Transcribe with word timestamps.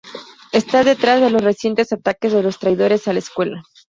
Está 0.51 0.83
detrás 0.83 1.21
de 1.21 1.29
los 1.29 1.43
recientes 1.43 1.93
ataques 1.93 2.33
de 2.33 2.41
los 2.41 2.57
"traidores" 2.57 3.07
a 3.07 3.13
la 3.13 3.19
escuela. 3.19 3.61